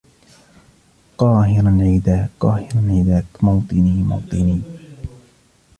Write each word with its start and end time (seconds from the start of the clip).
قاهِراً 1.17 1.77
عِـــداكْ 1.81 2.29
قاهِـراً 2.39 2.81
عِــداكْ 2.91 3.43
مَــوطِــنِــي 3.43 4.03
مَــوطِــنِــي 4.03 4.61